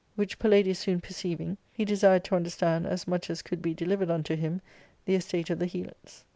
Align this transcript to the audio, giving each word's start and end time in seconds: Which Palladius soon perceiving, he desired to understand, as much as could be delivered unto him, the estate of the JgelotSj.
Which 0.15 0.39
Palladius 0.39 0.79
soon 0.79 0.99
perceiving, 0.99 1.59
he 1.71 1.85
desired 1.85 2.23
to 2.23 2.35
understand, 2.35 2.87
as 2.87 3.07
much 3.07 3.29
as 3.29 3.43
could 3.43 3.61
be 3.61 3.75
delivered 3.75 4.09
unto 4.09 4.35
him, 4.35 4.59
the 5.05 5.13
estate 5.13 5.51
of 5.51 5.59
the 5.59 5.67
JgelotSj. 5.67 6.23